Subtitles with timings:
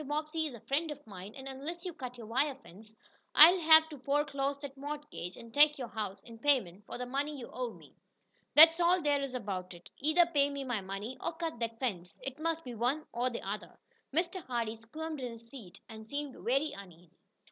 [0.07, 2.91] Bobbsey is a friend of mine and unless you cut your wire fence,
[3.35, 7.37] I'll have to foreclose that mortgage, and take your house in payment for the money
[7.37, 7.93] you owe me.
[8.55, 9.91] That's all there is about it.
[9.99, 12.17] Either pay me my money or cut that fence.
[12.23, 13.77] It must be one or the other."
[14.11, 14.43] Mr.
[14.43, 17.19] Hardee squirmed in his seat, and seemed very uneasy.